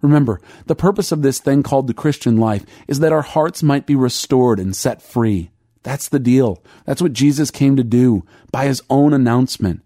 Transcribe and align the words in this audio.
Remember, 0.00 0.40
the 0.66 0.76
purpose 0.76 1.10
of 1.10 1.22
this 1.22 1.40
thing 1.40 1.62
called 1.62 1.86
the 1.86 1.94
Christian 1.94 2.36
life 2.36 2.64
is 2.86 3.00
that 3.00 3.12
our 3.12 3.22
hearts 3.22 3.62
might 3.62 3.86
be 3.86 3.96
restored 3.96 4.60
and 4.60 4.74
set 4.74 5.02
free. 5.02 5.50
That's 5.82 6.08
the 6.08 6.18
deal. 6.18 6.62
That's 6.84 7.02
what 7.02 7.12
Jesus 7.12 7.50
came 7.50 7.76
to 7.76 7.84
do 7.84 8.24
by 8.52 8.66
his 8.66 8.82
own 8.90 9.12
announcement. 9.12 9.82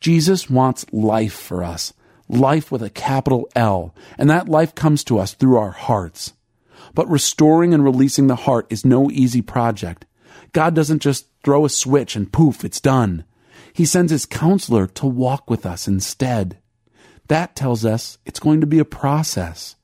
Jesus 0.00 0.48
wants 0.48 0.86
life 0.92 1.34
for 1.34 1.62
us, 1.62 1.92
life 2.28 2.72
with 2.72 2.82
a 2.82 2.90
capital 2.90 3.48
L, 3.54 3.94
and 4.16 4.30
that 4.30 4.48
life 4.48 4.74
comes 4.74 5.04
to 5.04 5.18
us 5.18 5.34
through 5.34 5.58
our 5.58 5.72
hearts. 5.72 6.32
But 6.94 7.08
restoring 7.10 7.74
and 7.74 7.84
releasing 7.84 8.26
the 8.26 8.36
heart 8.36 8.66
is 8.70 8.84
no 8.84 9.10
easy 9.10 9.42
project. 9.42 10.06
God 10.52 10.74
doesn't 10.74 11.02
just 11.02 11.26
throw 11.44 11.64
a 11.64 11.68
switch 11.68 12.16
and 12.16 12.32
poof, 12.32 12.64
it's 12.64 12.80
done. 12.80 13.24
He 13.72 13.84
sends 13.84 14.10
his 14.10 14.26
counselor 14.26 14.86
to 14.86 15.06
walk 15.06 15.48
with 15.48 15.66
us 15.66 15.86
instead. 15.86 16.58
That 17.30 17.54
tells 17.54 17.84
us 17.84 18.18
it's 18.26 18.40
going 18.40 18.60
to 18.60 18.66
be 18.66 18.80
a 18.80 18.84
process. 18.84 19.76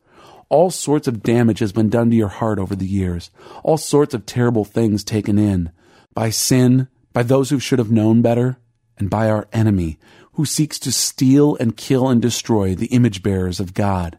All 0.49 0.73
sorts 0.73 1.07
of 1.07 1.23
damage 1.23 1.61
has 1.61 1.71
been 1.71 1.89
done 1.89 2.11
to 2.11 2.17
your 2.17 2.27
heart 2.27 2.59
over 2.59 2.75
the 2.75 2.89
years. 2.89 3.31
All 3.63 3.77
sorts 3.77 4.15
of 4.15 4.27
terrible 4.27 4.65
things 4.65 5.05
taken 5.05 5.39
in 5.39 5.71
by 6.13 6.31
sin, 6.31 6.89
by 7.13 7.23
those 7.23 7.51
who 7.51 7.61
should 7.61 7.79
have 7.79 7.89
known 7.89 8.21
better, 8.21 8.59
and 8.99 9.09
by 9.09 9.31
our 9.31 9.47
enemy, 9.53 9.97
who 10.33 10.45
seeks 10.45 10.77
to 10.81 10.91
steal 10.91 11.55
and 11.61 11.77
kill 11.77 12.09
and 12.09 12.21
destroy 12.21 12.75
the 12.75 12.87
image 12.87 13.23
bearers 13.23 13.61
of 13.61 13.75
God. 13.75 14.19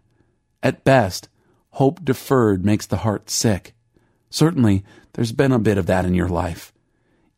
At 0.63 0.85
best, 0.85 1.27
hope 1.71 2.05
deferred 2.05 2.63
makes 2.63 2.85
the 2.85 2.97
heart 2.97 3.29
sick. 3.29 3.75
Certainly, 4.29 4.85
there's 5.13 5.33
been 5.33 5.51
a 5.51 5.59
bit 5.59 5.77
of 5.77 5.87
that 5.87 6.05
in 6.05 6.13
your 6.13 6.29
life. 6.29 6.71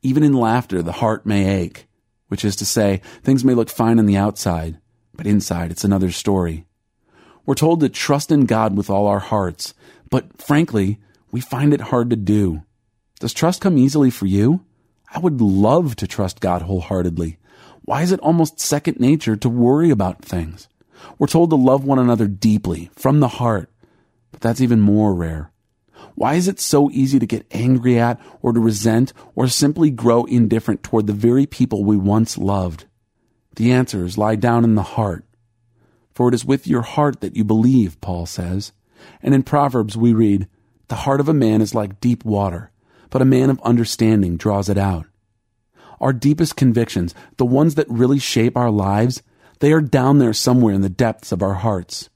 Even 0.03 0.21
in 0.21 0.33
laughter, 0.33 0.83
the 0.83 0.91
heart 0.91 1.25
may 1.25 1.49
ache, 1.49 1.87
which 2.27 2.45
is 2.45 2.55
to 2.57 2.65
say, 2.65 3.01
things 3.23 3.43
may 3.43 3.55
look 3.55 3.71
fine 3.71 3.97
on 3.97 4.05
the 4.05 4.17
outside, 4.17 4.77
but 5.19 5.27
inside 5.27 5.69
it's 5.69 5.83
another 5.83 6.11
story. 6.11 6.63
We're 7.45 7.53
told 7.53 7.81
to 7.81 7.89
trust 7.89 8.31
in 8.31 8.45
God 8.45 8.77
with 8.77 8.89
all 8.89 9.05
our 9.05 9.19
hearts, 9.19 9.73
but 10.09 10.41
frankly, 10.41 10.97
we 11.29 11.41
find 11.41 11.73
it 11.73 11.81
hard 11.81 12.09
to 12.11 12.15
do. 12.15 12.63
Does 13.19 13.33
trust 13.33 13.59
come 13.59 13.77
easily 13.77 14.11
for 14.11 14.27
you? 14.27 14.63
I 15.13 15.19
would 15.19 15.41
love 15.41 15.97
to 15.97 16.07
trust 16.07 16.39
God 16.39 16.61
wholeheartedly. 16.61 17.37
Why 17.83 18.01
is 18.01 18.13
it 18.13 18.21
almost 18.21 18.61
second 18.61 19.01
nature 19.01 19.35
to 19.35 19.49
worry 19.49 19.89
about 19.89 20.23
things? 20.23 20.69
We're 21.17 21.27
told 21.27 21.49
to 21.49 21.57
love 21.57 21.83
one 21.83 21.99
another 21.99 22.27
deeply, 22.27 22.89
from 22.95 23.19
the 23.19 23.27
heart, 23.27 23.69
but 24.31 24.39
that's 24.39 24.61
even 24.61 24.79
more 24.79 25.13
rare. 25.13 25.51
Why 26.15 26.35
is 26.35 26.47
it 26.47 26.61
so 26.61 26.89
easy 26.91 27.19
to 27.19 27.25
get 27.25 27.45
angry 27.51 27.99
at 27.99 28.21
or 28.41 28.53
to 28.53 28.59
resent 28.61 29.11
or 29.35 29.49
simply 29.49 29.89
grow 29.89 30.23
indifferent 30.23 30.81
toward 30.81 31.07
the 31.07 31.13
very 31.13 31.45
people 31.45 31.83
we 31.83 31.97
once 31.97 32.37
loved? 32.37 32.85
The 33.55 33.71
answers 33.71 34.17
lie 34.17 34.35
down 34.35 34.63
in 34.63 34.75
the 34.75 34.83
heart. 34.83 35.25
For 36.13 36.29
it 36.29 36.33
is 36.33 36.45
with 36.45 36.67
your 36.67 36.81
heart 36.81 37.21
that 37.21 37.35
you 37.35 37.43
believe, 37.43 37.99
Paul 38.01 38.25
says. 38.25 38.71
And 39.21 39.33
in 39.33 39.43
Proverbs 39.43 39.95
we 39.95 40.13
read, 40.13 40.47
The 40.87 40.95
heart 40.95 41.19
of 41.19 41.29
a 41.29 41.33
man 41.33 41.61
is 41.61 41.75
like 41.75 42.01
deep 42.01 42.25
water, 42.25 42.71
but 43.09 43.21
a 43.21 43.25
man 43.25 43.49
of 43.49 43.61
understanding 43.61 44.37
draws 44.37 44.69
it 44.69 44.77
out. 44.77 45.05
Our 46.01 46.13
deepest 46.13 46.55
convictions, 46.55 47.13
the 47.37 47.45
ones 47.45 47.75
that 47.75 47.89
really 47.89 48.19
shape 48.19 48.55
our 48.55 48.71
lives, 48.71 49.21
they 49.59 49.73
are 49.73 49.81
down 49.81 50.19
there 50.19 50.33
somewhere 50.33 50.73
in 50.73 50.81
the 50.81 50.89
depths 50.89 51.31
of 51.31 51.41
our 51.41 51.55
hearts. 51.55 52.09